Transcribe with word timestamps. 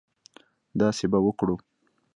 داسې 0.79 1.05
به 1.11 1.19
وکړو. 1.25 1.55